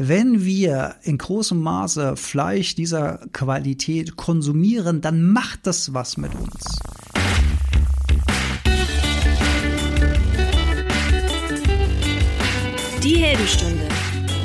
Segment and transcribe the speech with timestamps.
[0.00, 6.54] Wenn wir in großem Maße Fleisch dieser Qualität konsumieren, dann macht das was mit uns.
[13.02, 13.88] Die Heldenstunde,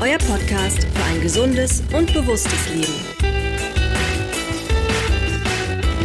[0.01, 2.93] euer Podcast für ein gesundes und bewusstes Leben.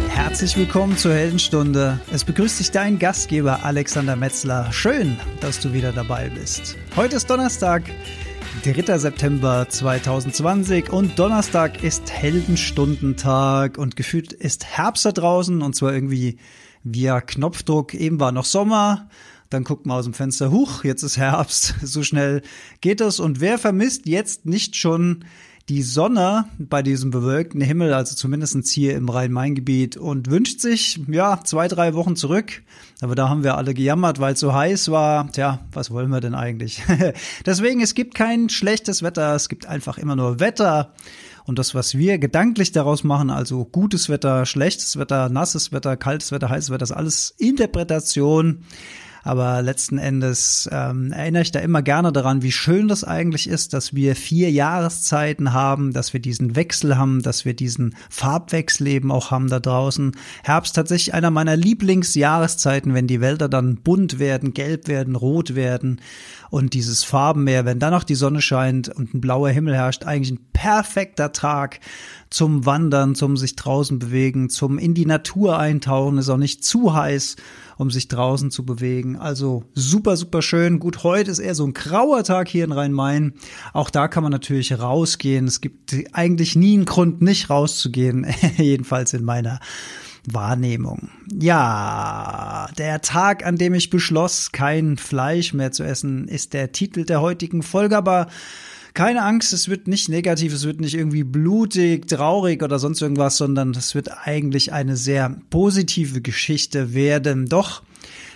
[0.09, 1.99] Herzlich willkommen zur Heldenstunde.
[2.11, 4.71] Es begrüßt dich dein Gastgeber Alexander Metzler.
[4.71, 6.77] Schön, dass du wieder dabei bist.
[6.95, 7.81] Heute ist Donnerstag,
[8.63, 8.97] 3.
[8.97, 16.39] September 2020 und Donnerstag ist Heldenstundentag und gefühlt ist Herbst da draußen und zwar irgendwie
[16.83, 17.93] via Knopfdruck.
[17.93, 19.07] Eben war noch Sommer,
[19.49, 22.41] dann guckt man aus dem Fenster, huch, jetzt ist Herbst, so schnell
[22.81, 25.23] geht es und wer vermisst jetzt nicht schon
[25.69, 31.41] die Sonne bei diesem bewölkten Himmel, also zumindestens hier im Rhein-Main-Gebiet und wünscht sich, ja,
[31.43, 32.63] zwei, drei Wochen zurück.
[33.01, 35.31] Aber da haben wir alle gejammert, weil es so heiß war.
[35.31, 36.81] Tja, was wollen wir denn eigentlich?
[37.45, 40.93] Deswegen, es gibt kein schlechtes Wetter, es gibt einfach immer nur Wetter.
[41.45, 46.31] Und das, was wir gedanklich daraus machen, also gutes Wetter, schlechtes Wetter, nasses Wetter, kaltes
[46.31, 48.63] Wetter, heißes Wetter, ist alles Interpretation.
[49.29, 53.73] Aber letzten Endes ähm, erinnere ich da immer gerne daran, wie schön das eigentlich ist,
[53.73, 59.11] dass wir vier Jahreszeiten haben, dass wir diesen Wechsel haben, dass wir diesen Farbwechsel eben
[59.11, 60.13] auch haben da draußen.
[60.43, 66.01] Herbst tatsächlich einer meiner Lieblingsjahreszeiten, wenn die Wälder dann bunt werden, gelb werden, rot werden
[66.49, 70.39] und dieses Farbenmeer, wenn dann noch die Sonne scheint und ein blauer Himmel herrscht, eigentlich
[70.39, 71.81] ein perfekter Tag
[72.29, 76.93] zum Wandern, zum sich draußen bewegen, zum in die Natur eintauchen, ist auch nicht zu
[76.93, 77.37] heiß,
[77.77, 79.15] um sich draußen zu bewegen.
[79.15, 80.79] Also super, super schön.
[80.79, 83.33] Gut, heute ist eher so ein grauer Tag hier in Rhein-Main.
[83.73, 85.47] Auch da kann man natürlich rausgehen.
[85.47, 89.59] Es gibt eigentlich nie einen Grund, nicht rauszugehen, jedenfalls in meiner
[90.25, 91.09] Wahrnehmung.
[91.33, 97.05] Ja, der Tag, an dem ich beschloss, kein Fleisch mehr zu essen, ist der Titel
[97.05, 98.27] der heutigen Folge, aber
[98.99, 103.37] keine Angst, es wird nicht negativ, es wird nicht irgendwie blutig, traurig oder sonst irgendwas,
[103.37, 107.45] sondern es wird eigentlich eine sehr positive Geschichte werden.
[107.45, 107.81] Doch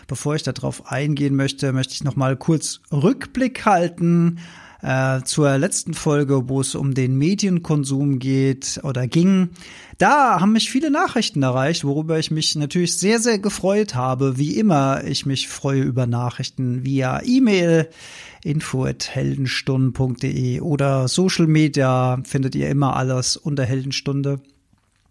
[0.08, 4.40] bevor ich darauf eingehen möchte, möchte ich noch mal kurz Rückblick halten
[4.84, 9.52] äh, zur letzten Folge, wo es um den Medienkonsum geht oder ging.
[9.98, 14.38] Da haben mich viele Nachrichten erreicht, worüber ich mich natürlich sehr, sehr gefreut habe.
[14.38, 17.88] Wie immer, ich mich freue über Nachrichten via E-Mail
[18.44, 24.42] info.heldenstunden.de oder Social Media findet ihr immer alles unter Heldenstunde.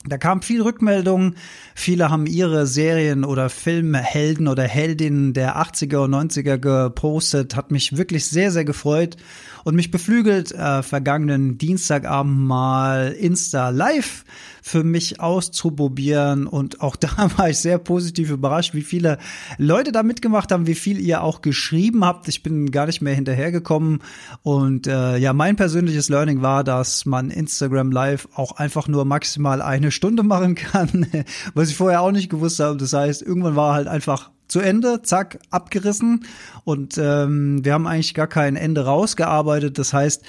[0.04, 1.34] Da kam viel Rückmeldung.
[1.76, 7.54] Viele haben ihre Serien oder Filmhelden oder Heldinnen der 80er und 90er gepostet.
[7.54, 9.16] Hat mich wirklich sehr, sehr gefreut
[9.64, 14.24] und mich beflügelt, äh, vergangenen Dienstagabend mal Insta Live
[14.62, 16.46] für mich auszuprobieren.
[16.46, 19.18] Und auch da war ich sehr positiv überrascht, wie viele
[19.58, 22.28] Leute da mitgemacht haben, wie viel ihr auch geschrieben habt.
[22.28, 24.02] Ich bin gar nicht mehr hinterhergekommen.
[24.42, 29.60] Und äh, ja, mein persönliches Learning war, dass man Instagram Live auch einfach nur maximal
[29.60, 31.06] eine Stunde machen kann,
[31.54, 32.76] was ich vorher auch nicht gewusst habe.
[32.76, 36.26] Das heißt, irgendwann war halt einfach zu Ende, zack, abgerissen.
[36.64, 39.78] Und ähm, wir haben eigentlich gar kein Ende rausgearbeitet.
[39.78, 40.22] Das heißt,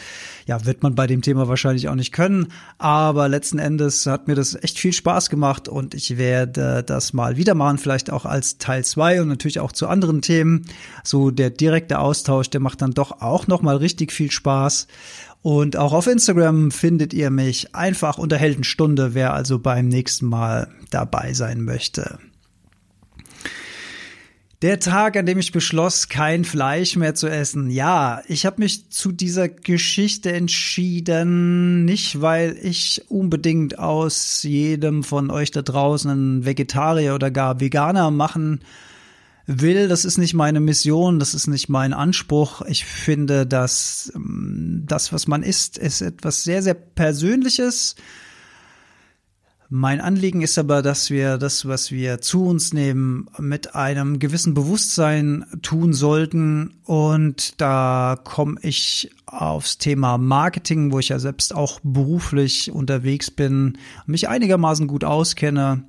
[0.45, 2.47] ja, wird man bei dem Thema wahrscheinlich auch nicht können.
[2.77, 7.35] Aber letzten Endes hat mir das echt viel Spaß gemacht und ich werde das mal
[7.35, 10.67] wieder machen, vielleicht auch als Teil zwei und natürlich auch zu anderen Themen.
[11.03, 14.87] So der direkte Austausch, der macht dann doch auch nochmal richtig viel Spaß.
[15.41, 20.69] Und auch auf Instagram findet ihr mich einfach unter Heldenstunde, wer also beim nächsten Mal
[20.91, 22.19] dabei sein möchte.
[24.63, 27.69] Der Tag, an dem ich beschloss, kein Fleisch mehr zu essen.
[27.69, 35.31] Ja, ich habe mich zu dieser Geschichte entschieden, nicht weil ich unbedingt aus jedem von
[35.31, 38.61] euch da draußen einen Vegetarier oder gar Veganer machen
[39.47, 39.89] will.
[39.89, 42.61] Das ist nicht meine Mission, das ist nicht mein Anspruch.
[42.61, 47.97] Ich finde, dass ähm, das, was man isst, ist etwas sehr, sehr Persönliches
[49.75, 54.53] mein Anliegen ist aber, dass wir das, was wir zu uns nehmen, mit einem gewissen
[54.53, 56.75] Bewusstsein tun sollten.
[56.83, 63.79] Und da komme ich aufs Thema Marketing, wo ich ja selbst auch beruflich unterwegs bin,
[64.05, 65.85] mich einigermaßen gut auskenne.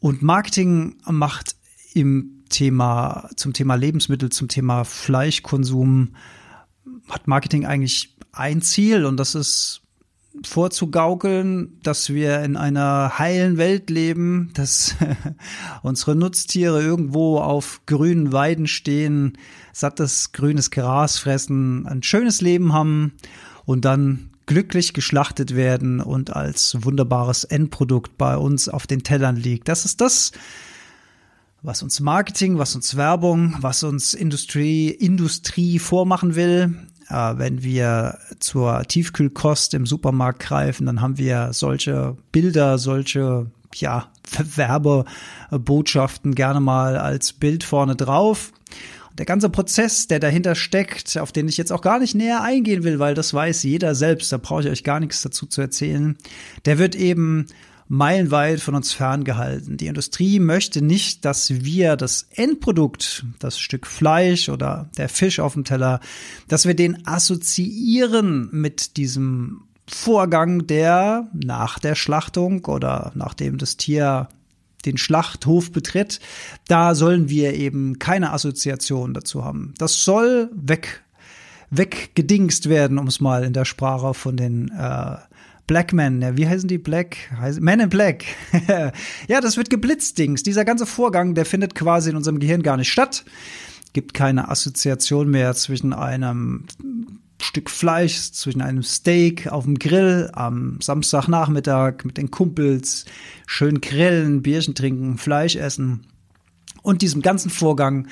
[0.00, 1.56] Und Marketing macht
[1.94, 6.16] im Thema, zum Thema Lebensmittel, zum Thema Fleischkonsum,
[7.08, 9.80] hat Marketing eigentlich ein Ziel und das ist
[10.44, 14.96] vorzugaukeln, dass wir in einer heilen Welt leben, dass
[15.82, 19.38] unsere Nutztiere irgendwo auf grünen Weiden stehen,
[19.72, 23.12] sattes grünes Gras fressen, ein schönes Leben haben
[23.64, 29.68] und dann glücklich geschlachtet werden und als wunderbares Endprodukt bei uns auf den Tellern liegt.
[29.68, 30.32] Das ist das,
[31.62, 36.74] was uns Marketing, was uns Werbung, was uns Industrie, Industrie vormachen will.
[37.10, 44.08] Äh, wenn wir zur Tiefkühlkost im Supermarkt greifen, dann haben wir solche Bilder, solche ja,
[44.56, 48.52] Werbebotschaften gerne mal als Bild vorne drauf.
[49.18, 52.84] Der ganze Prozess, der dahinter steckt, auf den ich jetzt auch gar nicht näher eingehen
[52.84, 56.16] will, weil das weiß jeder selbst, da brauche ich euch gar nichts dazu zu erzählen,
[56.64, 57.46] der wird eben
[57.90, 59.76] meilenweit von uns ferngehalten.
[59.76, 65.54] Die Industrie möchte nicht, dass wir das Endprodukt, das Stück Fleisch oder der Fisch auf
[65.54, 65.98] dem Teller,
[66.46, 74.28] dass wir den assoziieren mit diesem Vorgang, der nach der Schlachtung oder nachdem das Tier
[74.84, 76.20] den Schlachthof betritt,
[76.68, 79.74] da sollen wir eben keine Assoziation dazu haben.
[79.78, 81.02] Das soll weg,
[81.70, 85.16] weggedingst werden, um es mal in der Sprache von den äh,
[85.70, 87.16] Black Men, wie heißen die Black?
[87.60, 88.24] Men in Black.
[89.28, 90.42] ja, das wird geblitzdings.
[90.42, 93.24] Dieser ganze Vorgang, der findet quasi in unserem Gehirn gar nicht statt.
[93.92, 96.64] Gibt keine Assoziation mehr zwischen einem
[97.40, 103.04] Stück Fleisch, zwischen einem Steak auf dem Grill am Samstagnachmittag mit den Kumpels,
[103.46, 106.00] schön grillen, Bierchen trinken, Fleisch essen
[106.82, 108.08] und diesem ganzen Vorgang,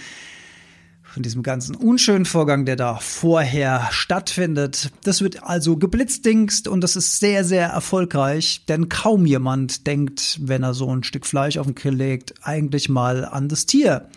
[1.19, 4.93] von diesem ganzen unschönen Vorgang, der da vorher stattfindet.
[5.03, 10.63] Das wird also geblitzdingst und das ist sehr, sehr erfolgreich, denn kaum jemand denkt, wenn
[10.63, 14.09] er so ein Stück Fleisch auf den Grill legt, eigentlich mal an das Tier,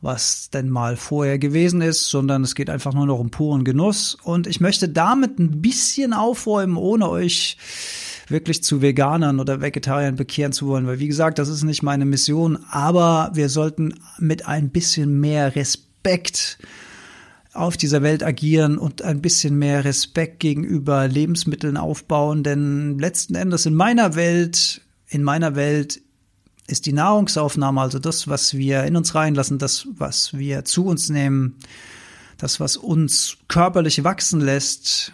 [0.00, 4.16] was denn mal vorher gewesen ist, sondern es geht einfach nur noch um puren Genuss.
[4.22, 7.58] Und ich möchte damit ein bisschen aufräumen, ohne euch
[8.28, 12.06] wirklich zu Veganern oder Vegetariern bekehren zu wollen, weil wie gesagt, das ist nicht meine
[12.06, 16.58] Mission, aber wir sollten mit ein bisschen mehr Respekt Respekt
[17.52, 23.66] auf dieser Welt agieren und ein bisschen mehr Respekt gegenüber Lebensmitteln aufbauen, denn letzten Endes
[23.66, 26.00] in meiner Welt, in meiner Welt
[26.66, 31.08] ist die Nahrungsaufnahme, also das, was wir in uns reinlassen, das, was wir zu uns
[31.08, 31.56] nehmen,
[32.38, 35.12] das, was uns körperlich wachsen lässt,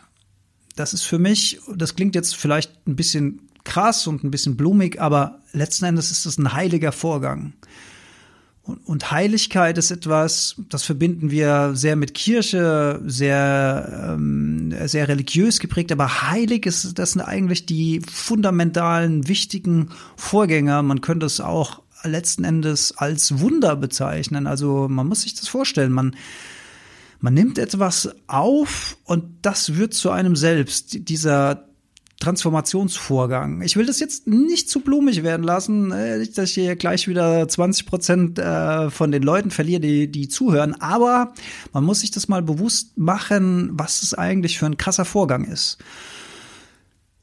[0.77, 5.01] das ist für mich, das klingt jetzt vielleicht ein bisschen krass und ein bisschen blumig,
[5.01, 7.53] aber letzten Endes ist es ein heiliger Vorgang.
[8.85, 15.91] Und Heiligkeit ist etwas, das verbinden wir sehr mit Kirche, sehr, ähm, sehr religiös geprägt,
[15.91, 20.83] aber heilig ist, das sind eigentlich die fundamentalen, wichtigen Vorgänger.
[20.83, 24.47] Man könnte es auch letzten Endes als Wunder bezeichnen.
[24.47, 25.93] Also man muss sich das vorstellen.
[25.93, 26.15] Man,
[27.21, 31.09] man nimmt etwas auf und das wird zu einem selbst.
[31.09, 31.68] Dieser
[32.21, 33.63] Transformationsvorgang.
[33.63, 37.07] Ich will das jetzt nicht zu blumig werden lassen, äh, nicht, dass ich hier gleich
[37.07, 40.75] wieder 20 Prozent äh, von den Leuten verliere, die, die zuhören.
[40.81, 41.33] Aber
[41.73, 45.79] man muss sich das mal bewusst machen, was es eigentlich für ein krasser Vorgang ist.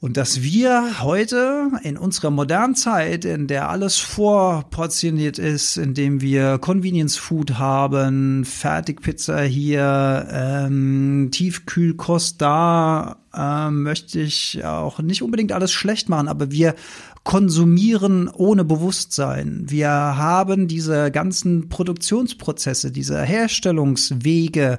[0.06, 6.22] Und dass wir heute in unserer modernen Zeit, in der alles vorportioniert ist, in dem
[6.22, 15.52] wir Convenience Food haben, Fertigpizza hier, ähm, Tiefkühlkost da, ähm, möchte ich auch nicht unbedingt
[15.52, 16.75] alles schlecht machen, aber wir
[17.24, 19.63] konsumieren ohne Bewusstsein.
[19.66, 24.78] Wir haben diese ganzen Produktionsprozesse, diese Herstellungswege,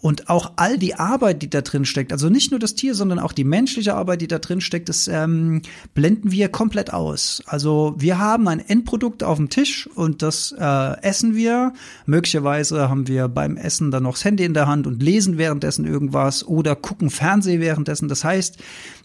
[0.00, 3.18] und auch all die Arbeit, die da drin steckt, also nicht nur das Tier, sondern
[3.18, 5.62] auch die menschliche Arbeit, die da drin steckt, das ähm,
[5.92, 7.42] blenden wir komplett aus.
[7.46, 11.72] Also wir haben ein Endprodukt auf dem Tisch und das äh, essen wir.
[12.06, 15.84] Möglicherweise haben wir beim Essen dann noch das Handy in der Hand und lesen währenddessen
[15.84, 18.08] irgendwas oder gucken Fernsehen währenddessen.
[18.08, 18.58] Das heißt,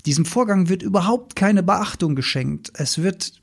[0.06, 2.72] diesem Vorgang wird überhaupt keine Beachtung geschenkt.
[2.76, 3.34] Es wird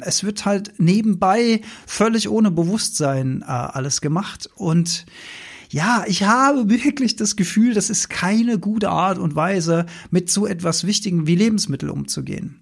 [0.00, 5.04] es wird halt nebenbei völlig ohne Bewusstsein äh, alles gemacht und
[5.72, 10.46] ja, ich habe wirklich das Gefühl, das ist keine gute Art und Weise, mit so
[10.46, 12.60] etwas Wichtigem wie Lebensmittel umzugehen.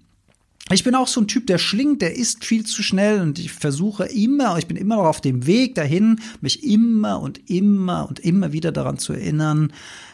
[0.71, 3.51] Ich bin auch so ein Typ, der schlingt, der isst viel zu schnell und ich
[3.51, 8.19] versuche immer, ich bin immer noch auf dem Weg dahin, mich immer und immer und
[8.19, 9.73] immer wieder daran zu erinnern,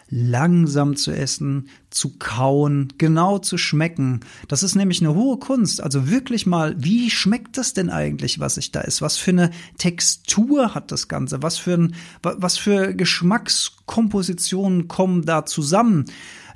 [0.10, 4.22] langsam zu essen, zu kauen, genau zu schmecken.
[4.48, 5.82] Das ist nämlich eine hohe Kunst.
[5.82, 9.02] Also wirklich mal, wie schmeckt das denn eigentlich, was ich da esse?
[9.02, 11.44] Was für eine Textur hat das Ganze?
[11.44, 16.06] Was für ein, was für Geschmackskompositionen kommen da zusammen?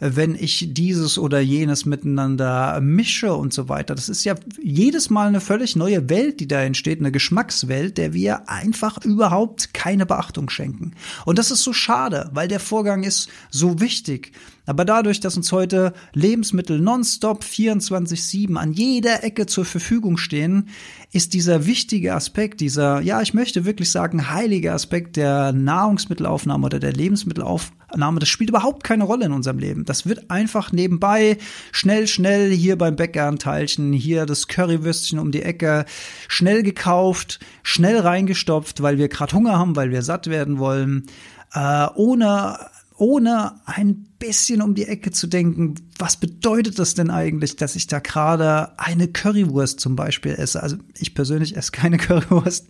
[0.02, 3.94] Wenn ich dieses oder jenes miteinander mische und so weiter.
[3.94, 8.14] Das ist ja jedes Mal eine völlig neue Welt, die da entsteht, eine Geschmackswelt, der
[8.14, 10.94] wir einfach überhaupt keine Beachtung schenken.
[11.24, 14.32] Und das ist so schade, weil der Vorgang ist so wichtig.
[14.66, 20.70] Aber dadurch, dass uns heute Lebensmittel nonstop 24-7 an jeder Ecke zur Verfügung stehen,
[21.12, 26.80] ist dieser wichtige Aspekt, dieser, ja, ich möchte wirklich sagen, heilige Aspekt der Nahrungsmittelaufnahme oder
[26.80, 29.84] der Lebensmittelaufnahme, das spielt überhaupt keine Rolle in unserem Leben.
[29.84, 31.38] Das wird einfach nebenbei
[31.72, 35.86] schnell, schnell hier beim Bäcker ein Teilchen, hier das Currywürstchen um die Ecke,
[36.28, 41.08] schnell gekauft, schnell reingestopft, weil wir gerade Hunger haben, weil wir satt werden wollen,
[41.54, 42.58] äh, ohne
[43.02, 47.88] ohne ein bisschen um die Ecke zu denken, was bedeutet das denn eigentlich, dass ich
[47.88, 50.62] da gerade eine Currywurst zum Beispiel esse?
[50.62, 52.68] Also ich persönlich esse keine Currywurst,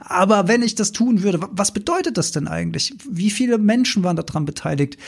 [0.00, 2.92] aber wenn ich das tun würde, was bedeutet das denn eigentlich?
[3.08, 4.98] Wie viele Menschen waren daran beteiligt?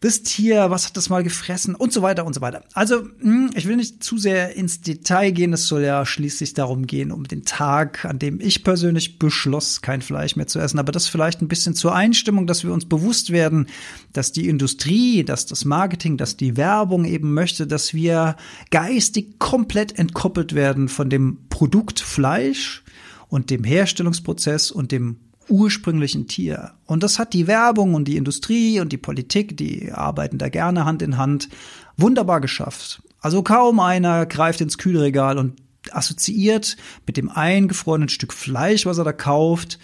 [0.00, 2.64] Das Tier, was hat das mal gefressen und so weiter und so weiter.
[2.74, 5.52] Also, hm, ich will nicht zu sehr ins Detail gehen.
[5.52, 10.02] Es soll ja schließlich darum gehen, um den Tag, an dem ich persönlich beschloss, kein
[10.02, 10.78] Fleisch mehr zu essen.
[10.78, 13.66] Aber das vielleicht ein bisschen zur Einstimmung, dass wir uns bewusst werden,
[14.12, 18.36] dass die Industrie, dass das Marketing, dass die Werbung eben möchte, dass wir
[18.70, 22.82] geistig komplett entkoppelt werden von dem Produkt Fleisch
[23.28, 25.16] und dem Herstellungsprozess und dem
[25.48, 26.72] ursprünglichen Tier.
[26.86, 30.84] Und das hat die Werbung und die Industrie und die Politik, die arbeiten da gerne
[30.84, 31.48] Hand in Hand,
[31.96, 33.02] wunderbar geschafft.
[33.20, 35.56] Also kaum einer greift ins Kühlregal und
[35.90, 36.76] assoziiert
[37.06, 39.78] mit dem eingefrorenen Stück Fleisch, was er da kauft,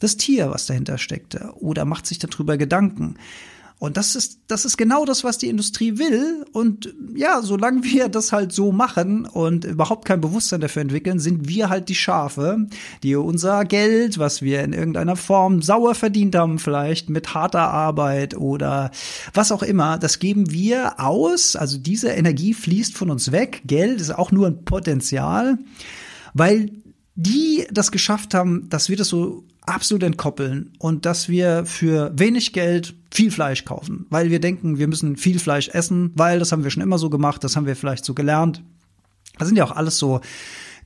[0.00, 3.16] das Tier, was dahinter steckte, oder macht sich darüber Gedanken.
[3.78, 6.46] Und das ist, das ist genau das, was die Industrie will.
[6.52, 11.46] Und ja, solange wir das halt so machen und überhaupt kein Bewusstsein dafür entwickeln, sind
[11.46, 12.66] wir halt die Schafe,
[13.02, 18.34] die unser Geld, was wir in irgendeiner Form sauer verdient haben, vielleicht mit harter Arbeit
[18.34, 18.90] oder
[19.34, 21.54] was auch immer, das geben wir aus.
[21.54, 23.60] Also diese Energie fließt von uns weg.
[23.66, 25.58] Geld ist auch nur ein Potenzial,
[26.32, 26.70] weil
[27.14, 32.52] die das geschafft haben, dass wir das so absolut entkoppeln und dass wir für wenig
[32.52, 36.64] Geld viel Fleisch kaufen, weil wir denken, wir müssen viel Fleisch essen, weil das haben
[36.64, 38.62] wir schon immer so gemacht, das haben wir vielleicht so gelernt.
[39.38, 40.20] Das sind ja auch alles so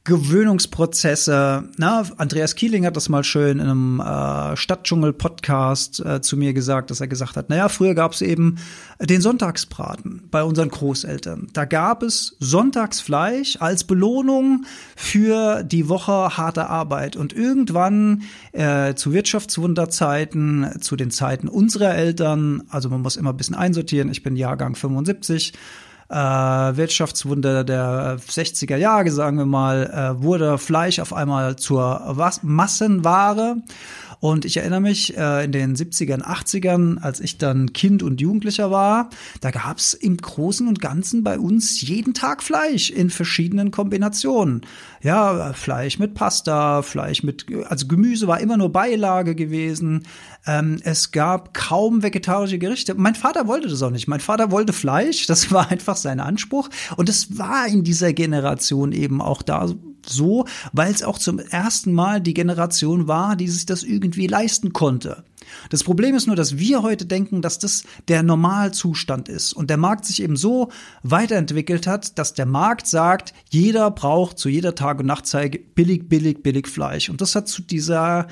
[0.05, 1.69] Gewöhnungsprozesse.
[1.77, 6.91] Na, Andreas Kieling hat das mal schön in einem äh, Stadtdschungel-Podcast äh, zu mir gesagt,
[6.91, 8.57] dass er gesagt hat, naja, früher gab es eben
[8.99, 11.49] den Sonntagsbraten bei unseren Großeltern.
[11.53, 14.65] Da gab es Sonntagsfleisch als Belohnung
[14.97, 17.17] für die Woche harter Arbeit.
[17.17, 18.23] Und irgendwann
[18.53, 24.11] äh, zu Wirtschaftswunderzeiten, zu den Zeiten unserer Eltern, also man muss immer ein bisschen einsortieren,
[24.11, 25.53] ich bin Jahrgang 75,
[26.11, 29.87] äh, Wirtschaftswunder der 60er Jahre, sagen wir mal,
[30.19, 33.57] äh, wurde Fleisch auf einmal zur Massenware.
[34.21, 38.71] Und ich erinnere mich äh, in den 70ern, 80ern, als ich dann Kind und Jugendlicher
[38.71, 39.09] war,
[39.41, 44.61] da gab's im Großen und Ganzen bei uns jeden Tag Fleisch in verschiedenen Kombinationen.
[45.03, 50.05] Ja, Fleisch mit Pasta, Fleisch mit, also Gemüse war immer nur Beilage gewesen.
[50.47, 52.95] Ähm, es gab kaum vegetarische Gerichte.
[52.95, 54.07] Mein Vater wollte das auch nicht.
[54.07, 56.69] Mein Vater wollte Fleisch, das war einfach sein Anspruch.
[56.97, 59.67] Und es war in dieser Generation eben auch da
[60.07, 64.73] so, weil es auch zum ersten Mal die Generation war, die sich das irgendwie leisten
[64.73, 65.25] konnte.
[65.69, 69.77] Das Problem ist nur, dass wir heute denken, dass das der Normalzustand ist und der
[69.77, 70.71] Markt sich eben so
[71.03, 76.43] weiterentwickelt hat, dass der Markt sagt, jeder braucht zu jeder Tag- und Nachtzeit billig, billig,
[76.43, 77.09] billig Fleisch.
[77.11, 78.29] Und das hat zu dieser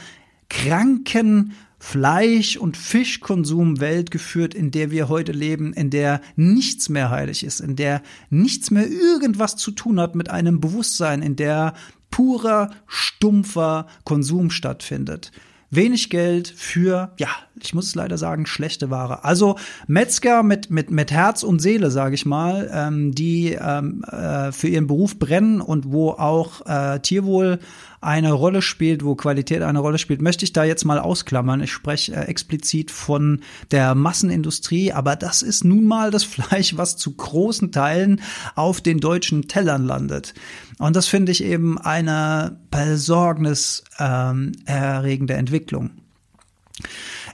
[0.49, 7.45] kranken Fleisch- und Fischkonsumwelt geführt, in der wir heute leben, in der nichts mehr heilig
[7.45, 11.75] ist, in der nichts mehr irgendwas zu tun hat mit einem Bewusstsein, in der
[12.11, 15.31] purer, stumpfer Konsum stattfindet
[15.71, 17.29] wenig Geld für, ja,
[17.61, 19.25] ich muss es leider sagen, schlechte Ware.
[19.25, 19.57] Also
[19.87, 24.69] Metzger mit, mit, mit Herz und Seele, sage ich mal, ähm, die ähm, äh, für
[24.69, 27.59] ihren Beruf brennen und wo auch äh, Tierwohl
[28.01, 31.63] eine Rolle spielt, wo Qualität eine Rolle spielt, möchte ich da jetzt mal ausklammern.
[31.63, 36.97] Ich spreche äh, explizit von der Massenindustrie, aber das ist nun mal das Fleisch, was
[36.97, 38.21] zu großen Teilen
[38.55, 40.33] auf den deutschen Tellern landet.
[40.79, 45.91] Und das finde ich eben eine besorgniserregende Entwicklung.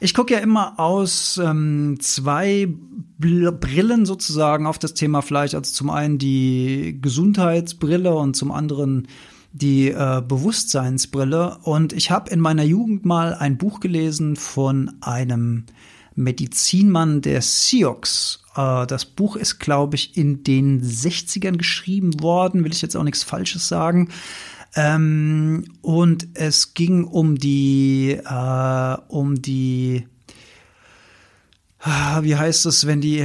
[0.00, 2.68] Ich gucke ja immer aus ähm, zwei
[3.18, 5.54] Brillen sozusagen auf das Thema Fleisch.
[5.54, 9.06] Also zum einen die Gesundheitsbrille und zum anderen
[9.54, 11.58] die äh, Bewusstseinsbrille.
[11.62, 15.64] Und ich habe in meiner Jugend mal ein Buch gelesen von einem
[16.16, 18.40] Medizinmann der Sioux.
[18.56, 23.04] Äh, das Buch ist, glaube ich, in den 60ern geschrieben worden, will ich jetzt auch
[23.04, 24.08] nichts Falsches sagen.
[24.74, 30.08] Ähm, und es ging um die, äh, um die,
[31.78, 33.24] ah, wie heißt es, wenn die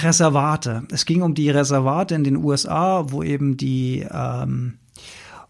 [0.00, 0.84] Reservate.
[0.92, 4.78] Es ging um die Reservate in den USA, wo eben die ähm,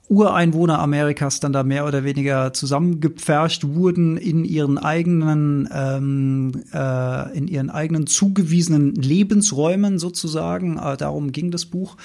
[0.09, 7.49] Ureinwohner Amerikas dann da mehr oder weniger zusammengepfercht wurden in ihren eigenen, ähm, äh, in
[7.49, 10.79] ihren eigenen zugewiesenen Lebensräumen sozusagen.
[10.79, 11.97] Äh, darum ging das Buch.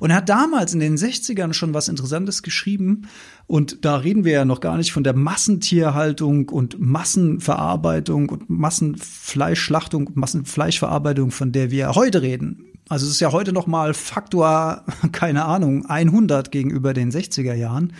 [0.00, 3.08] Und er hat damals in den 60ern schon was Interessantes geschrieben.
[3.46, 10.10] Und da reden wir ja noch gar nicht von der Massentierhaltung und Massenverarbeitung und Massenfleischschlachtung,
[10.14, 12.65] Massenfleischverarbeitung, von der wir heute reden.
[12.88, 17.92] Also es ist ja heute noch mal Faktor, keine Ahnung, 100 gegenüber den 60er Jahren.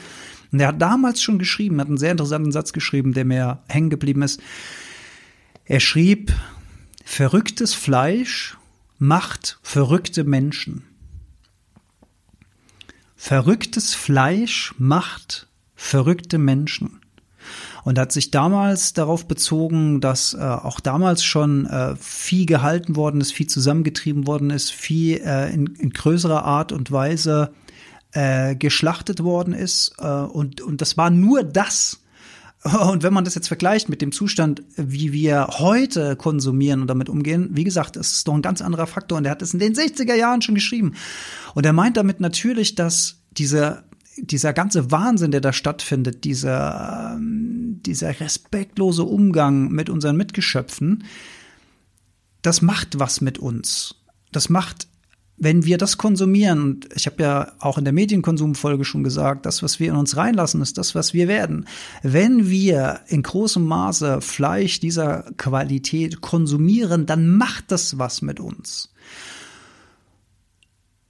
[0.53, 3.91] Und er hat damals schon geschrieben, hat einen sehr interessanten Satz geschrieben, der mir hängen
[3.91, 4.41] geblieben ist.
[5.65, 6.33] Er schrieb,
[7.05, 8.57] verrücktes Fleisch
[8.99, 10.85] macht verrückte Menschen.
[13.17, 17.01] Verrücktes Fleisch macht verrückte Menschen.
[17.85, 23.21] Und hat sich damals darauf bezogen, dass äh, auch damals schon äh, Vieh gehalten worden
[23.21, 27.53] ist, Vieh zusammengetrieben worden ist, Vieh äh, in, in größerer Art und Weise
[28.13, 29.93] äh, geschlachtet worden ist.
[29.99, 32.01] Äh, und, und das war nur das.
[32.65, 37.09] Und wenn man das jetzt vergleicht mit dem Zustand, wie wir heute konsumieren und damit
[37.09, 39.19] umgehen, wie gesagt, das ist doch ein ganz anderer Faktor.
[39.19, 40.95] Und er hat es in den 60er Jahren schon geschrieben.
[41.55, 43.85] Und er meint damit natürlich, dass diese
[44.17, 51.05] dieser ganze Wahnsinn, der da stattfindet, dieser, ähm, dieser respektlose Umgang mit unseren Mitgeschöpfen,
[52.43, 53.97] das macht was mit uns.
[54.33, 54.89] Das macht,
[55.37, 59.63] wenn wir das konsumieren, und ich habe ja auch in der Medienkonsumfolge schon gesagt, das,
[59.63, 61.67] was wir in uns reinlassen, ist das, was wir werden.
[62.03, 68.93] Wenn wir in großem Maße Fleisch dieser Qualität konsumieren, dann macht das was mit uns.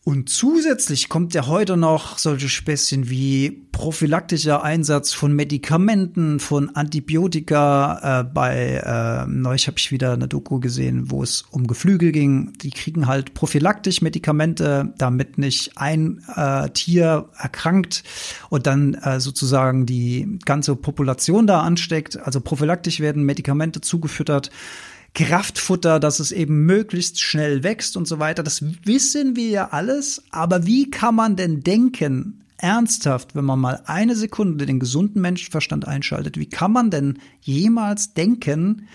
[0.08, 8.20] Und zusätzlich kommt ja heute noch solche Späßchen wie prophylaktischer Einsatz von Medikamenten, von Antibiotika.
[8.20, 12.52] Äh, bei äh, neulich habe ich wieder eine Doku gesehen, wo es um Geflügel ging.
[12.62, 18.04] Die kriegen halt prophylaktisch Medikamente, damit nicht ein äh, Tier erkrankt
[18.48, 22.16] und dann äh, sozusagen die ganze Population da ansteckt.
[22.16, 24.52] Also prophylaktisch werden Medikamente zugefüttert
[25.16, 28.42] Kraftfutter, dass es eben möglichst schnell wächst und so weiter.
[28.42, 30.22] Das wissen wir ja alles.
[30.30, 35.88] Aber wie kann man denn denken, ernsthaft, wenn man mal eine Sekunde den gesunden Menschenverstand
[35.88, 38.88] einschaltet, wie kann man denn jemals denken,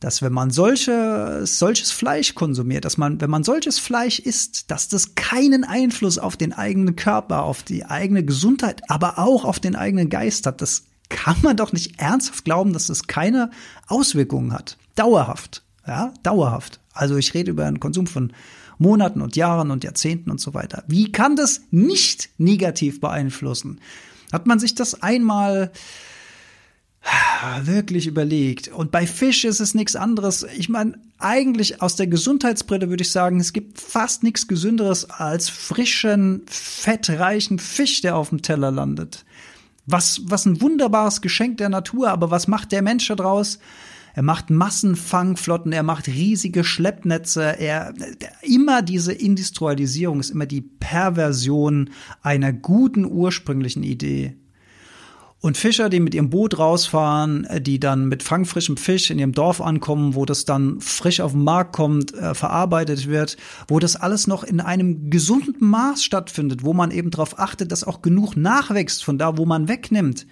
[0.00, 4.88] dass wenn man solche, solches Fleisch konsumiert, dass man, wenn man solches Fleisch isst, dass
[4.88, 9.76] das keinen Einfluss auf den eigenen Körper, auf die eigene Gesundheit, aber auch auf den
[9.76, 10.60] eigenen Geist hat.
[10.60, 13.50] Das kann man doch nicht ernsthaft glauben, dass das keine
[13.86, 14.78] Auswirkungen hat.
[14.94, 15.62] Dauerhaft.
[15.86, 16.80] Ja, dauerhaft.
[16.92, 18.32] Also ich rede über einen Konsum von
[18.78, 20.84] Monaten und Jahren und Jahrzehnten und so weiter.
[20.86, 23.80] Wie kann das nicht negativ beeinflussen?
[24.32, 25.70] Hat man sich das einmal
[27.62, 28.68] wirklich überlegt.
[28.68, 30.44] Und bei Fisch ist es nichts anderes.
[30.56, 35.48] Ich meine, eigentlich aus der Gesundheitsbrille würde ich sagen, es gibt fast nichts Gesünderes als
[35.48, 39.24] frischen, fettreichen Fisch, der auf dem Teller landet.
[39.86, 43.58] Was, was ein wunderbares Geschenk der Natur, aber was macht der Mensch daraus?
[44.14, 47.92] Er macht Massenfangflotten, er macht riesige Schleppnetze, er
[48.40, 51.90] immer diese Industrialisierung ist immer die Perversion
[52.22, 54.36] einer guten ursprünglichen Idee.
[55.46, 59.30] Und Fischer, die mit ihrem Boot rausfahren, äh, die dann mit fangfrischem Fisch in ihrem
[59.30, 63.36] Dorf ankommen, wo das dann frisch auf den Markt kommt, äh, verarbeitet wird,
[63.68, 67.84] wo das alles noch in einem gesunden Maß stattfindet, wo man eben darauf achtet, dass
[67.84, 70.26] auch genug nachwächst von da, wo man wegnimmt.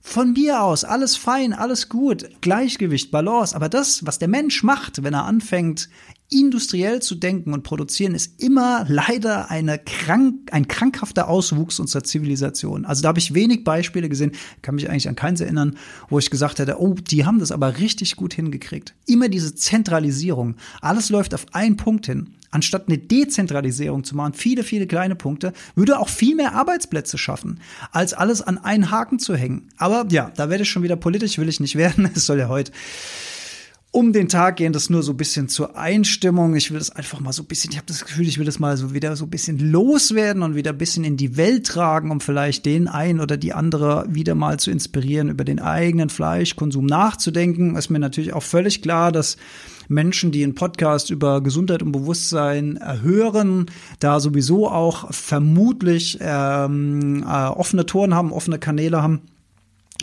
[0.00, 3.54] Von mir aus, alles fein, alles gut, Gleichgewicht, Balance.
[3.54, 5.88] Aber das, was der Mensch macht, wenn er anfängt,
[6.30, 12.84] industriell zu denken und produzieren, ist immer leider eine krank, ein krankhafter Auswuchs unserer Zivilisation.
[12.84, 15.76] Also da habe ich wenig Beispiele gesehen, kann mich eigentlich an keins erinnern,
[16.08, 18.94] wo ich gesagt hätte, oh, die haben das aber richtig gut hingekriegt.
[19.06, 20.54] Immer diese Zentralisierung.
[20.80, 22.30] Alles läuft auf einen Punkt hin.
[22.52, 27.60] Anstatt eine Dezentralisierung zu machen, viele, viele kleine Punkte, würde auch viel mehr Arbeitsplätze schaffen,
[27.92, 29.68] als alles an einen Haken zu hängen.
[29.76, 32.10] Aber ja, da werde ich schon wieder politisch, will ich nicht werden.
[32.20, 32.72] Es soll ja heute
[33.92, 36.54] um den Tag gehen, das nur so ein bisschen zur Einstimmung.
[36.54, 38.60] Ich will das einfach mal so ein bisschen, ich habe das Gefühl, ich will das
[38.60, 42.12] mal so wieder so ein bisschen loswerden und wieder ein bisschen in die Welt tragen,
[42.12, 46.86] um vielleicht den einen oder die andere wieder mal zu inspirieren, über den eigenen Fleischkonsum
[46.86, 47.74] nachzudenken.
[47.74, 49.36] Ist mir natürlich auch völlig klar, dass
[49.88, 53.66] Menschen, die einen Podcast über Gesundheit und Bewusstsein hören,
[53.98, 59.22] da sowieso auch vermutlich ähm, äh, offene Toren haben, offene Kanäle haben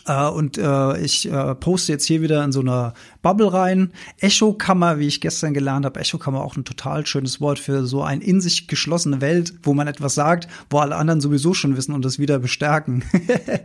[0.08, 3.91] äh, und äh, ich äh, poste jetzt hier wieder in so einer Bubble rein.
[4.20, 6.00] Echokammer, wie ich gestern gelernt habe.
[6.00, 9.88] Echokammer auch ein total schönes Wort für so eine in sich geschlossene Welt, wo man
[9.88, 13.04] etwas sagt, wo alle anderen sowieso schon wissen und das wieder bestärken.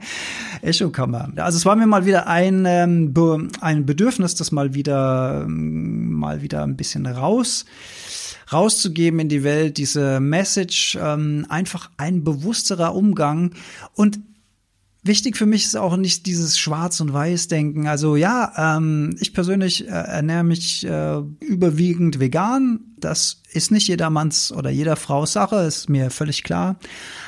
[0.63, 1.31] Echokammer.
[1.37, 3.15] Also es war mir mal wieder ein, ähm,
[3.61, 7.65] ein Bedürfnis, das mal wieder, ähm, mal wieder ein bisschen raus
[8.53, 13.53] rauszugeben in die Welt, diese Message, ähm, einfach ein bewussterer Umgang.
[13.95, 14.19] Und
[15.05, 17.89] Wichtig für mich ist auch nicht dieses Schwarz- und Weiß-Denken.
[17.89, 22.95] Also ja, ähm, ich persönlich äh, ernähre mich äh, überwiegend vegan.
[22.99, 26.77] Das ist nicht jedermanns oder jeder Frau's Sache, ist mir völlig klar.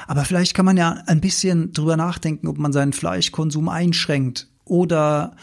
[0.06, 5.34] Aber vielleicht kann man ja ein bisschen drüber nachdenken, ob man seinen Fleischkonsum einschränkt oder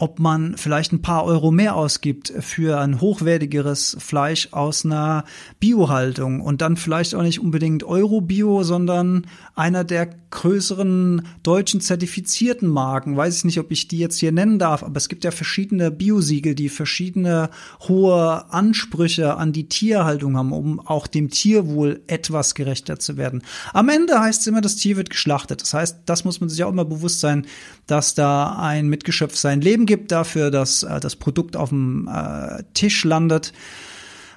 [0.00, 5.24] ob man vielleicht ein paar Euro mehr ausgibt für ein hochwertigeres Fleisch aus einer
[5.60, 9.26] Biohaltung und dann vielleicht auch nicht unbedingt Euro-Bio, sondern
[9.60, 13.14] einer der größeren deutschen zertifizierten Marken.
[13.14, 15.90] Weiß ich nicht, ob ich die jetzt hier nennen darf, aber es gibt ja verschiedene
[15.90, 17.50] Biosiegel, die verschiedene
[17.86, 23.42] hohe Ansprüche an die Tierhaltung haben, um auch dem Tierwohl etwas gerechter zu werden.
[23.74, 25.60] Am Ende heißt es immer, das Tier wird geschlachtet.
[25.60, 27.46] Das heißt, das muss man sich auch immer bewusst sein,
[27.86, 32.62] dass da ein Mitgeschöpf sein Leben gibt dafür, dass äh, das Produkt auf dem äh,
[32.72, 33.52] Tisch landet.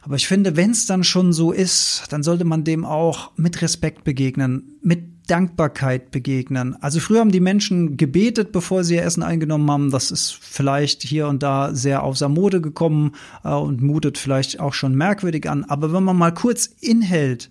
[0.04, 3.62] Aber ich finde, wenn es dann schon so ist, dann sollte man dem auch mit
[3.62, 6.76] Respekt begegnen, mit Dankbarkeit begegnen.
[6.82, 9.92] Also früher haben die Menschen gebetet, bevor sie ihr Essen eingenommen haben.
[9.92, 14.74] Das ist vielleicht hier und da sehr außer Mode gekommen äh, und mutet vielleicht auch
[14.74, 15.64] schon merkwürdig an.
[15.66, 17.50] Aber wenn man mal kurz inhält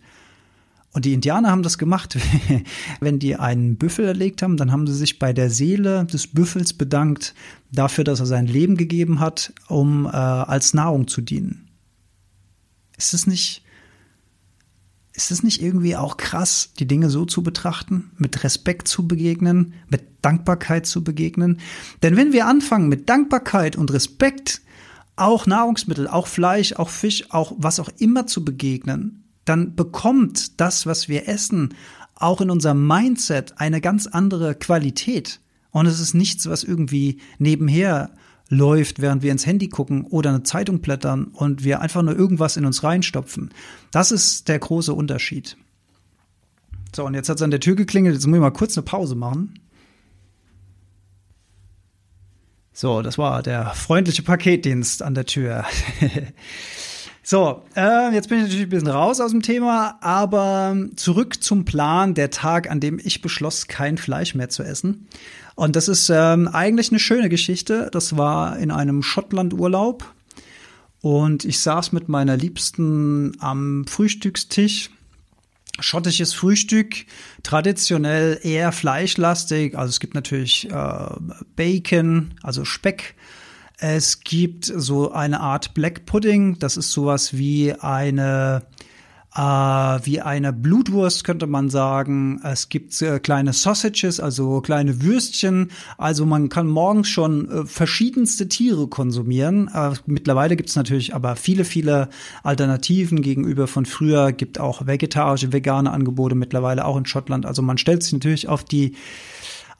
[0.92, 2.18] und die Indianer haben das gemacht.
[3.00, 6.74] Wenn die einen Büffel erlegt haben, dann haben sie sich bei der Seele des Büffels
[6.74, 7.34] bedankt
[7.70, 11.68] dafür, dass er sein Leben gegeben hat, um äh, als Nahrung zu dienen.
[12.98, 13.62] Ist es nicht,
[15.14, 19.74] ist es nicht irgendwie auch krass, die Dinge so zu betrachten, mit Respekt zu begegnen,
[19.88, 21.60] mit Dankbarkeit zu begegnen?
[22.02, 24.62] Denn wenn wir anfangen, mit Dankbarkeit und Respekt
[25.16, 30.86] auch Nahrungsmittel, auch Fleisch, auch Fisch, auch was auch immer zu begegnen, dann bekommt das,
[30.86, 31.74] was wir essen,
[32.14, 35.40] auch in unserem Mindset eine ganz andere Qualität.
[35.70, 38.10] Und es ist nichts, was irgendwie nebenher
[38.52, 42.58] läuft, während wir ins Handy gucken oder eine Zeitung blättern und wir einfach nur irgendwas
[42.58, 43.50] in uns reinstopfen.
[43.90, 45.56] Das ist der große Unterschied.
[46.94, 48.14] So, und jetzt hat es an der Tür geklingelt.
[48.14, 49.58] Jetzt muss ich mal kurz eine Pause machen.
[52.74, 55.64] So, das war der freundliche Paketdienst an der Tür.
[57.24, 61.64] So, äh, jetzt bin ich natürlich ein bisschen raus aus dem Thema, aber zurück zum
[61.64, 65.06] Plan, der Tag, an dem ich beschloss, kein Fleisch mehr zu essen.
[65.54, 67.90] Und das ist ähm, eigentlich eine schöne Geschichte.
[67.92, 70.04] Das war in einem Schottland-Urlaub.
[71.00, 74.90] Und ich saß mit meiner Liebsten am Frühstückstisch.
[75.80, 77.06] Schottisches Frühstück,
[77.42, 79.76] traditionell eher fleischlastig.
[79.76, 81.06] Also es gibt natürlich äh,
[81.56, 83.14] Bacon, also Speck
[83.82, 86.56] es gibt so eine Art Black Pudding.
[86.60, 88.62] Das ist sowas wie eine
[89.34, 92.40] äh, wie eine Blutwurst könnte man sagen.
[92.44, 95.72] Es gibt äh, kleine Sausages, also kleine Würstchen.
[95.98, 99.68] Also man kann morgens schon äh, verschiedenste Tiere konsumieren.
[99.74, 102.08] Äh, mittlerweile gibt es natürlich aber viele, viele
[102.44, 104.30] Alternativen gegenüber von früher.
[104.30, 107.46] Gibt auch vegetarische, vegane Angebote mittlerweile auch in Schottland.
[107.46, 108.94] Also man stellt sich natürlich auf die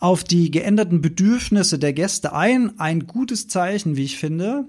[0.03, 2.79] auf die geänderten Bedürfnisse der Gäste ein.
[2.81, 4.65] Ein gutes Zeichen, wie ich finde.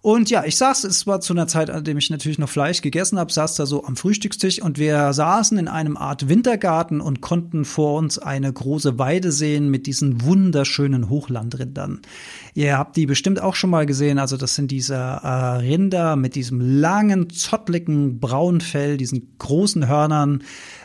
[0.00, 2.80] Und ja, ich saß, es war zu einer Zeit, an dem ich natürlich noch Fleisch
[2.80, 7.20] gegessen habe, saß da so am Frühstückstisch und wir saßen in einem Art Wintergarten und
[7.20, 12.00] konnten vor uns eine große Weide sehen mit diesen wunderschönen Hochlandrindern.
[12.54, 16.34] Ihr habt die bestimmt auch schon mal gesehen, also das sind diese äh, Rinder mit
[16.34, 20.42] diesem langen, zottligen braunen Fell, diesen großen Hörnern,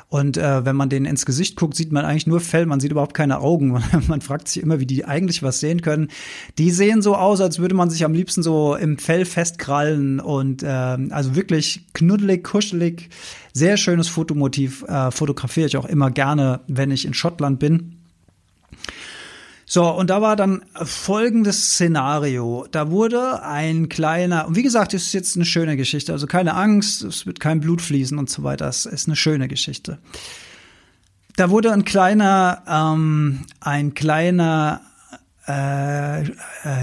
[0.09, 2.91] und äh, wenn man denen ins Gesicht guckt, sieht man eigentlich nur Fell, man sieht
[2.91, 3.79] überhaupt keine Augen.
[4.07, 6.09] man fragt sich immer, wie die eigentlich was sehen können.
[6.57, 10.63] Die sehen so aus, als würde man sich am liebsten so im Fell festkrallen und
[10.63, 13.09] äh, also wirklich knuddelig, kuschelig.
[13.53, 17.95] Sehr schönes Fotomotiv, äh, fotografiere ich auch immer gerne, wenn ich in Schottland bin.
[19.71, 22.65] So, und da war dann folgendes Szenario.
[22.71, 26.55] Da wurde ein kleiner, und wie gesagt, es ist jetzt eine schöne Geschichte, also keine
[26.55, 28.67] Angst, es wird kein Blut fließen und so weiter.
[28.67, 29.99] Es ist eine schöne Geschichte.
[31.35, 34.81] Da wurde ein kleiner, ähm, ein kleiner
[35.47, 36.31] äh, äh,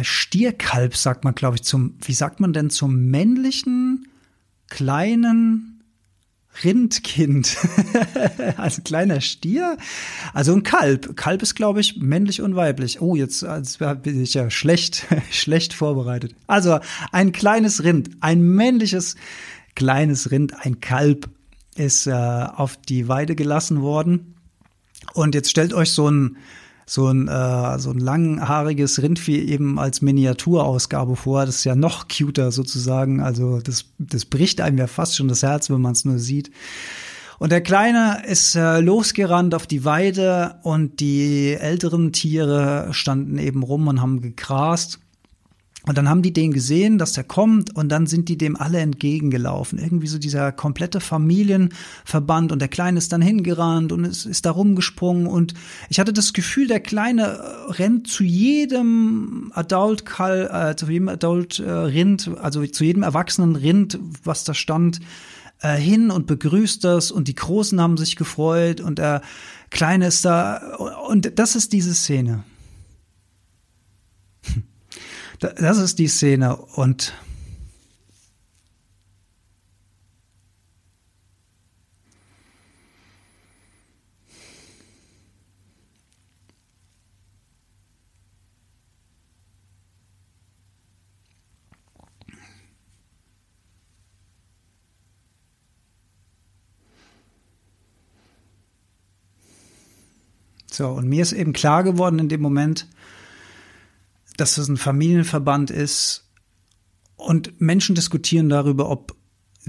[0.03, 4.07] Stierkalb, sagt man, glaube ich, zum, wie sagt man denn, zum männlichen
[4.69, 5.76] kleinen
[6.65, 7.57] Rindkind,
[8.57, 9.77] also kleiner Stier,
[10.33, 11.17] also ein Kalb.
[11.17, 13.01] Kalb ist, glaube ich, männlich und weiblich.
[13.01, 16.35] Oh, jetzt, jetzt bin ich ja schlecht, schlecht vorbereitet.
[16.47, 16.79] Also
[17.13, 19.17] ein kleines Rind, ein männliches
[19.75, 21.29] kleines Rind, ein Kalb
[21.77, 24.35] ist äh, auf die Weide gelassen worden.
[25.13, 26.37] Und jetzt stellt euch so ein
[26.89, 31.45] so ein, äh, so ein langhaariges Rindvieh eben als Miniaturausgabe vor.
[31.45, 33.21] Das ist ja noch cuter sozusagen.
[33.21, 36.53] Also das, das bricht einem ja fast schon das Herz, wenn man es nur sieht.
[37.39, 43.63] Und der Kleine ist äh, losgerannt auf die Weide und die älteren Tiere standen eben
[43.63, 45.01] rum und haben gegrast.
[45.89, 48.81] Und dann haben die den gesehen, dass der kommt und dann sind die dem alle
[48.81, 49.79] entgegengelaufen.
[49.79, 54.51] Irgendwie so dieser komplette Familienverband und der Kleine ist dann hingerannt und ist, ist da
[54.51, 55.55] rumgesprungen und
[55.89, 61.61] ich hatte das Gefühl, der Kleine äh, rennt zu jedem Adult äh, zu jedem Adult
[61.61, 64.99] äh, Rind, also zu jedem erwachsenen Rind, was da stand,
[65.61, 69.23] äh, hin und begrüßt das und die Großen haben sich gefreut und der
[69.71, 70.77] Kleine ist da
[71.09, 72.43] und das ist diese Szene.
[75.39, 77.13] Das ist die Szene und
[100.77, 102.87] So, und mir ist eben klar geworden in dem Moment,
[104.37, 106.25] dass es ein Familienverband ist
[107.17, 109.17] und Menschen diskutieren darüber, ob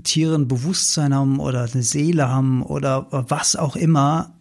[0.03, 4.35] Tiere ein Bewusstsein haben oder eine Seele haben oder was auch immer.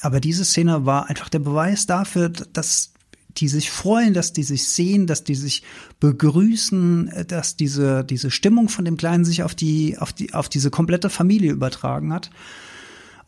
[0.00, 2.92] Aber diese Szene war einfach der Beweis dafür, dass
[3.38, 5.62] die sich freuen, dass die sich sehen, dass die sich
[6.00, 10.70] begrüßen, dass diese, diese Stimmung von dem Kleinen sich auf die, auf die, auf diese
[10.70, 12.30] komplette Familie übertragen hat.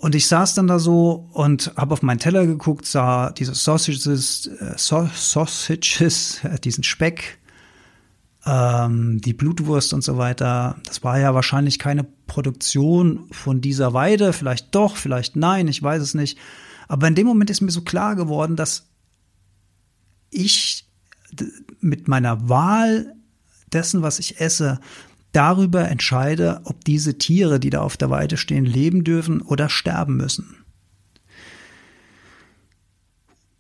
[0.05, 4.47] Und ich saß dann da so und habe auf meinen Teller geguckt, sah diese Sausages,
[4.49, 7.39] äh, Sausages, äh, diesen Speck,
[8.45, 10.77] ähm, die Blutwurst und so weiter.
[10.85, 16.03] Das war ja wahrscheinlich keine Produktion von dieser Weide, vielleicht doch, vielleicht nein, ich weiß
[16.03, 16.37] es nicht.
[16.87, 18.91] Aber in dem Moment ist mir so klar geworden, dass
[20.29, 20.87] ich
[21.81, 23.15] mit meiner Wahl
[23.73, 24.81] dessen, was ich esse,
[25.35, 30.17] darüber entscheide, ob diese Tiere, die da auf der Weide stehen, leben dürfen oder sterben
[30.17, 30.65] müssen.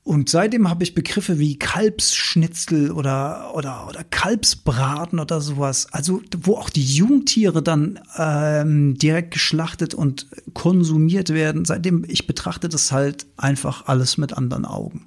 [0.05, 6.57] Und seitdem habe ich Begriffe wie Kalbsschnitzel oder, oder, oder Kalbsbraten oder sowas, also wo
[6.57, 11.65] auch die Jungtiere dann ähm, direkt geschlachtet und konsumiert werden.
[11.65, 15.07] Seitdem ich betrachte das halt einfach alles mit anderen Augen.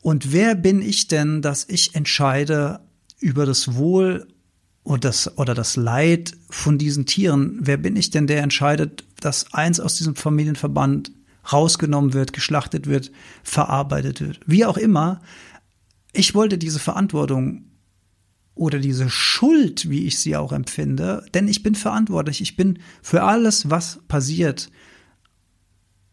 [0.00, 2.80] Und wer bin ich denn, dass ich entscheide
[3.20, 4.26] über das Wohl
[4.86, 9.52] und das, oder das Leid von diesen Tieren, wer bin ich denn, der entscheidet, dass
[9.52, 11.10] eins aus diesem Familienverband
[11.52, 13.10] rausgenommen wird, geschlachtet wird,
[13.42, 14.38] verarbeitet wird.
[14.46, 15.22] Wie auch immer,
[16.12, 17.64] ich wollte diese Verantwortung
[18.54, 23.24] oder diese Schuld, wie ich sie auch empfinde, denn ich bin verantwortlich, ich bin für
[23.24, 24.70] alles, was passiert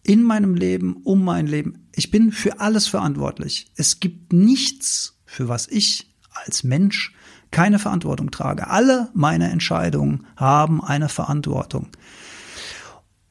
[0.01, 3.67] in meinem Leben, um mein Leben, ich bin für alles verantwortlich.
[3.75, 7.13] Es gibt nichts, für was ich als Mensch
[7.53, 8.67] keine Verantwortung trage.
[8.67, 11.87] Alle meine Entscheidungen haben eine Verantwortung.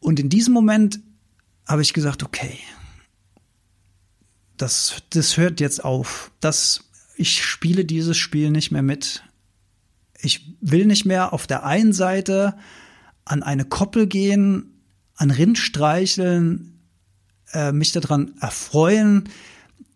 [0.00, 1.00] Und in diesem Moment
[1.66, 2.58] habe ich gesagt, okay,
[4.56, 6.30] das, das hört jetzt auf.
[6.40, 6.84] Das,
[7.16, 9.24] ich spiele dieses Spiel nicht mehr mit.
[10.20, 12.56] Ich will nicht mehr auf der einen Seite
[13.24, 14.84] an eine Koppel gehen,
[15.16, 16.80] an Rind streicheln,
[17.52, 19.28] äh, mich daran erfreuen,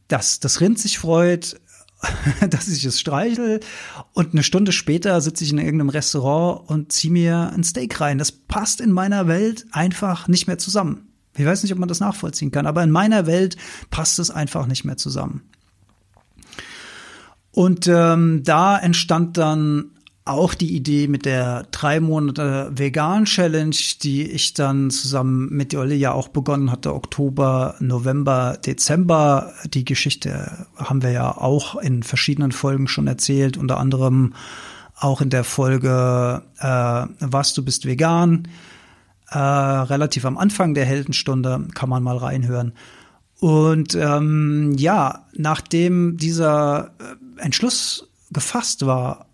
[0.08, 1.60] dass das Rind sich freut,
[2.50, 3.60] dass ich es streichel
[4.12, 8.18] und eine Stunde später sitze ich in irgendeinem Restaurant und ziehe mir ein Steak rein.
[8.18, 11.08] Das passt in meiner Welt einfach nicht mehr zusammen.
[11.36, 13.56] Ich weiß nicht, ob man das nachvollziehen kann, aber in meiner Welt
[13.90, 15.42] passt es einfach nicht mehr zusammen.
[17.50, 19.95] Und ähm, da entstand dann
[20.26, 25.94] auch die Idee mit der drei Monate Vegan Challenge, die ich dann zusammen mit Jolle
[25.94, 29.52] ja auch begonnen hatte, Oktober, November, Dezember.
[29.72, 34.34] Die Geschichte haben wir ja auch in verschiedenen Folgen schon erzählt, unter anderem
[34.98, 38.48] auch in der Folge äh, Was, du bist vegan.
[39.30, 42.72] Äh, relativ am Anfang der Heldenstunde kann man mal reinhören.
[43.38, 49.26] Und ähm, ja, nachdem dieser äh, Entschluss gefasst war,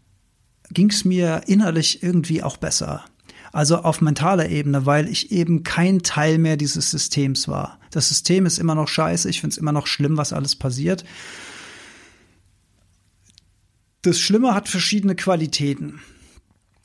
[0.72, 3.04] ging es mir innerlich irgendwie auch besser.
[3.52, 7.78] Also auf mentaler Ebene, weil ich eben kein Teil mehr dieses Systems war.
[7.90, 11.04] Das System ist immer noch scheiße, ich finde es immer noch schlimm, was alles passiert.
[14.00, 16.00] Das Schlimme hat verschiedene Qualitäten.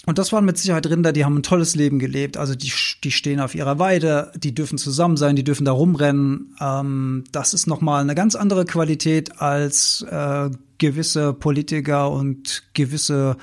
[0.05, 2.37] Und das waren mit Sicherheit Rinder, die haben ein tolles Leben gelebt.
[2.37, 2.71] Also die,
[3.03, 6.55] die stehen auf ihrer Weide, die dürfen zusammen sein, die dürfen da rumrennen.
[6.61, 13.35] Ähm, das ist nochmal eine ganz andere Qualität als äh, gewisse Politiker und gewisse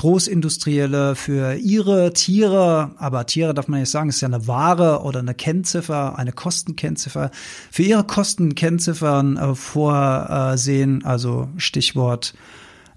[0.00, 5.18] Großindustrielle für ihre Tiere, aber Tiere darf man nicht sagen, ist ja eine Ware oder
[5.18, 7.30] eine Kennziffer, eine Kostenkennziffer,
[7.70, 12.32] für ihre Kostenkennziffern äh, vorsehen, also Stichwort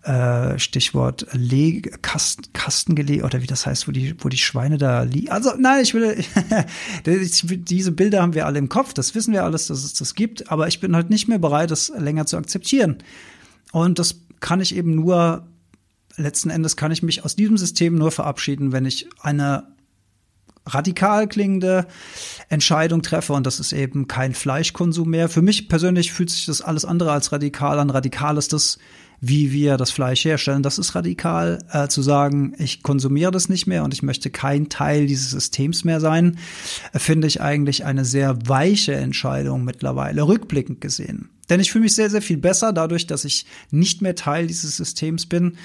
[0.03, 5.03] äh, Stichwort Leg Kasten, Kastengelegt oder wie das heißt, wo die, wo die Schweine da
[5.03, 5.29] liegen.
[5.29, 6.23] Also nein, ich will,
[7.05, 10.49] diese Bilder haben wir alle im Kopf, das wissen wir alles, dass es das gibt,
[10.49, 12.99] aber ich bin halt nicht mehr bereit, das länger zu akzeptieren.
[13.73, 15.45] Und das kann ich eben nur,
[16.15, 19.67] letzten Endes kann ich mich aus diesem System nur verabschieden, wenn ich eine
[20.65, 21.87] radikal klingende
[22.49, 25.27] Entscheidung treffe und das ist eben kein Fleischkonsum mehr.
[25.27, 27.89] Für mich persönlich fühlt sich das alles andere als radikal an.
[27.89, 28.77] Radikal ist das,
[29.19, 30.63] wie wir das Fleisch herstellen.
[30.63, 34.69] Das ist radikal, äh, zu sagen, ich konsumiere das nicht mehr und ich möchte kein
[34.69, 36.37] Teil dieses Systems mehr sein,
[36.93, 41.29] äh, finde ich eigentlich eine sehr weiche Entscheidung mittlerweile, rückblickend gesehen.
[41.49, 44.77] Denn ich fühle mich sehr, sehr viel besser dadurch, dass ich nicht mehr Teil dieses
[44.77, 45.57] Systems bin.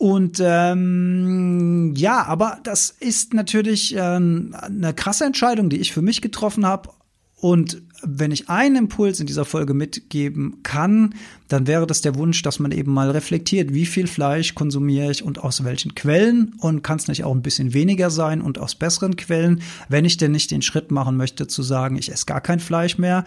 [0.00, 6.22] Und ähm, ja, aber das ist natürlich äh, eine krasse Entscheidung, die ich für mich
[6.22, 6.88] getroffen habe.
[7.36, 11.16] Und wenn ich einen Impuls in dieser Folge mitgeben kann,
[11.50, 15.24] dann wäre das der Wunsch, dass man eben mal reflektiert, wie viel Fleisch konsumiere ich
[15.24, 18.76] und aus welchen Quellen und kann es nicht auch ein bisschen weniger sein und aus
[18.76, 22.40] besseren Quellen, wenn ich denn nicht den Schritt machen möchte zu sagen, ich esse gar
[22.40, 23.24] kein Fleisch mehr.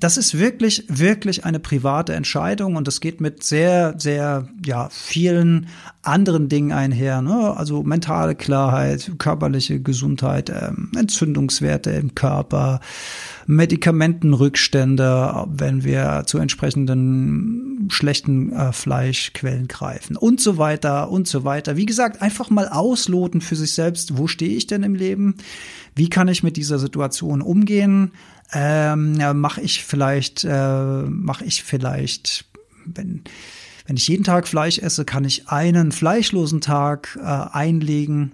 [0.00, 5.66] Das ist wirklich, wirklich eine private Entscheidung und das geht mit sehr, sehr, ja, vielen
[6.02, 7.20] anderen Dingen einher.
[7.20, 7.56] Ne?
[7.56, 12.80] Also mentale Klarheit, körperliche Gesundheit, ähm, Entzündungswerte im Körper,
[13.46, 17.57] Medikamentenrückstände, wenn wir zu entsprechenden
[17.90, 21.76] schlechten äh, Fleischquellen greifen und so weiter und so weiter.
[21.76, 25.36] Wie gesagt, einfach mal ausloten für sich selbst, wo stehe ich denn im Leben?
[25.94, 28.12] Wie kann ich mit dieser Situation umgehen?
[28.52, 32.44] Ähm, ja, mache ich vielleicht, äh, mache ich vielleicht,
[32.84, 33.22] wenn
[33.88, 38.32] wenn ich jeden Tag Fleisch esse, kann ich einen fleischlosen Tag äh, einlegen.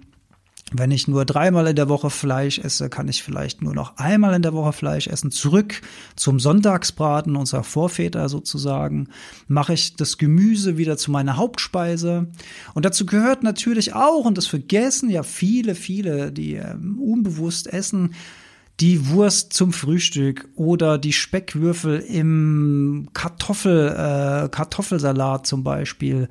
[0.71, 4.33] Wenn ich nur dreimal in der Woche Fleisch esse, kann ich vielleicht nur noch einmal
[4.33, 5.29] in der Woche Fleisch essen.
[5.29, 5.81] Zurück
[6.15, 9.09] zum Sonntagsbraten unserer Vorväter sozusagen.
[9.47, 12.27] Mache ich das Gemüse wieder zu meiner Hauptspeise.
[12.73, 18.15] Und dazu gehört natürlich auch, und das vergessen ja viele, viele, die ähm, unbewusst essen,
[18.79, 26.27] die Wurst zum Frühstück oder die Speckwürfel im Kartoffel, äh, Kartoffelsalat zum Beispiel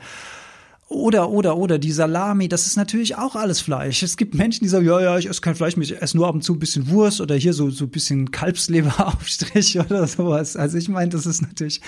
[0.88, 4.02] oder, oder, oder, die Salami, das ist natürlich auch alles Fleisch.
[4.02, 6.28] Es gibt Menschen, die sagen, ja, ja, ich esse kein Fleisch mehr, ich esse nur
[6.28, 10.56] ab und zu ein bisschen Wurst oder hier so, so ein bisschen Kalbsleberaufstrich oder sowas.
[10.56, 11.80] Also ich meine, das ist natürlich,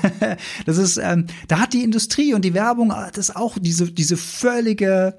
[0.66, 5.18] das ist, ähm, da hat die Industrie und die Werbung das auch diese, diese völlige,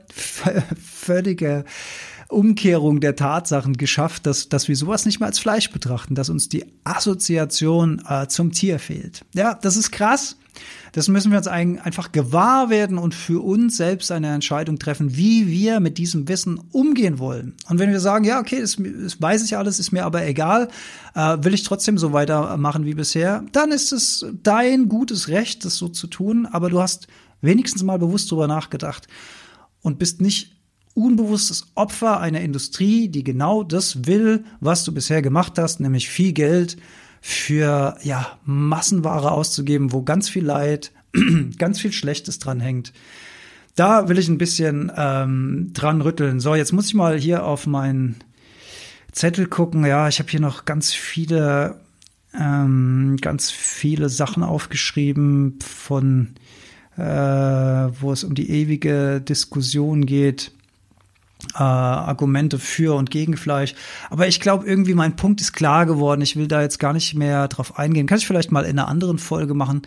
[0.82, 1.66] völlige,
[2.30, 6.48] Umkehrung der Tatsachen geschafft, dass, dass wir sowas nicht mehr als Fleisch betrachten, dass uns
[6.48, 9.26] die Assoziation äh, zum Tier fehlt.
[9.34, 10.38] Ja, das ist krass.
[10.92, 15.48] Das müssen wir uns einfach gewahr werden und für uns selbst eine Entscheidung treffen, wie
[15.48, 17.56] wir mit diesem Wissen umgehen wollen.
[17.70, 20.70] Und wenn wir sagen, ja, okay, das, das weiß ich alles, ist mir aber egal,
[21.16, 25.76] äh, will ich trotzdem so weitermachen wie bisher, dann ist es dein gutes Recht, das
[25.76, 27.08] so zu tun, aber du hast
[27.42, 29.08] wenigstens mal bewusst drüber nachgedacht
[29.82, 30.56] und bist nicht
[30.94, 36.34] unbewusstes Opfer einer Industrie, die genau das will, was du bisher gemacht hast, nämlich viel
[36.34, 36.78] Geld
[37.22, 40.92] für ja, Massenware auszugeben, wo ganz viel Leid,
[41.58, 42.94] ganz viel Schlechtes dran hängt.
[43.76, 46.40] Da will ich ein bisschen ähm, dran rütteln.
[46.40, 48.18] So, jetzt muss ich mal hier auf meinen
[49.12, 49.86] Zettel gucken.
[49.86, 51.80] Ja, ich habe hier noch ganz viele,
[52.34, 56.36] ähm, ganz viele Sachen aufgeschrieben von,
[56.98, 60.52] äh, wo es um die ewige Diskussion geht
[61.56, 63.74] äh, Argumente für und gegen Fleisch.
[64.10, 66.22] Aber ich glaube, irgendwie mein Punkt ist klar geworden.
[66.22, 68.08] Ich will da jetzt gar nicht mehr drauf eingehen.
[68.08, 69.84] Kann ich vielleicht mal in einer anderen Folge machen.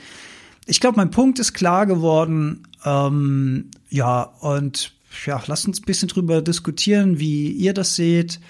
[0.67, 2.67] Ich glaube, mein Punkt ist klar geworden.
[2.85, 4.95] Ähm, ja, und
[5.27, 8.41] ja, lasst uns ein bisschen drüber diskutieren, wie ihr das seht.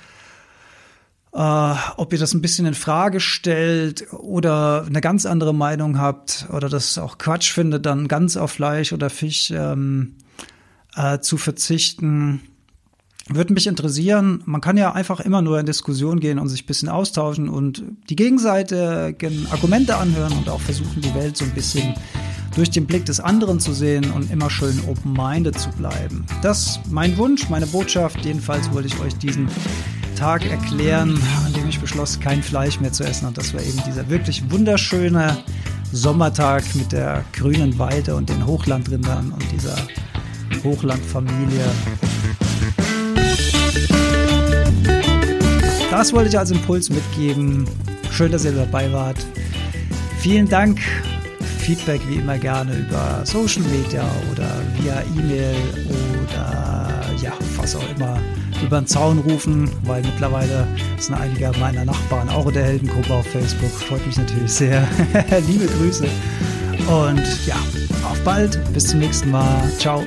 [1.34, 6.46] Uh, ob ihr das ein bisschen in Frage stellt oder eine ganz andere Meinung habt
[6.52, 10.16] oder das auch Quatsch findet, dann ganz auf Fleisch oder Fisch ähm,
[10.94, 12.42] äh, zu verzichten.
[13.28, 16.66] Würde mich interessieren, man kann ja einfach immer nur in Diskussion gehen und sich ein
[16.66, 21.94] bisschen austauschen und die gegenseitigen Argumente anhören und auch versuchen, die Welt so ein bisschen
[22.54, 26.26] durch den Blick des anderen zu sehen und immer schön open-minded zu bleiben.
[26.42, 28.24] Das ist mein Wunsch, meine Botschaft.
[28.24, 29.48] Jedenfalls wollte ich euch diesen
[30.16, 33.26] Tag erklären, an dem ich beschloss, kein Fleisch mehr zu essen.
[33.26, 35.38] Und das war eben dieser wirklich wunderschöne
[35.92, 39.76] Sommertag mit der grünen Weide und den Hochlandrindern und dieser
[40.62, 41.64] Hochlandfamilie.
[45.92, 47.66] Das wollte ich als Impuls mitgeben.
[48.10, 49.18] Schön, dass ihr dabei wart.
[50.20, 50.80] Vielen Dank.
[51.58, 54.02] Feedback wie immer gerne über Social Media
[54.32, 55.54] oder via E-Mail
[56.24, 58.18] oder ja, was auch immer
[58.64, 63.26] über den Zaun rufen, weil mittlerweile sind einige meiner Nachbarn auch in der Heldengruppe auf
[63.26, 63.70] Facebook.
[63.70, 64.88] Freut mich natürlich sehr.
[65.46, 66.06] Liebe Grüße.
[66.88, 67.56] Und ja,
[68.10, 68.58] auf bald.
[68.72, 69.70] Bis zum nächsten Mal.
[69.78, 70.02] Ciao.